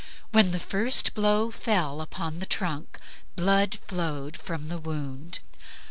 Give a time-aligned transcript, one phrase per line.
[0.31, 2.97] When the first blow fell upon the trunk
[3.35, 5.37] blood flowed from the wound.